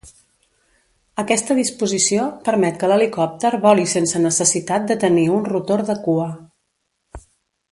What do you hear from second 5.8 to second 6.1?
de